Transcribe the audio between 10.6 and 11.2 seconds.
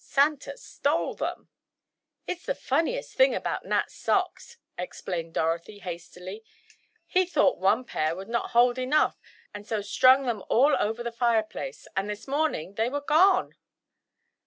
over the